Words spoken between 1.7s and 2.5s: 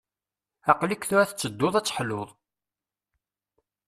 ad teḥluḍ.